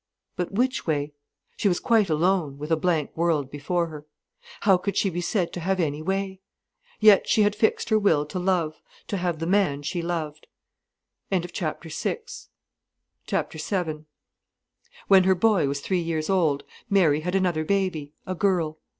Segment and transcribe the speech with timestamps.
[0.35, 1.13] But which way?
[1.57, 4.07] She was quite alone, with a blank world before her.
[4.61, 6.41] How could she be said to have any way?
[6.99, 10.47] Yet she had her fixed will to love, to have the man she loved.
[11.29, 11.43] VII
[15.07, 18.79] When her boy was three years old, Mary had another baby, a girl.